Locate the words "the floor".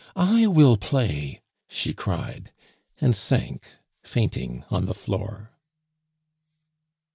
4.87-5.51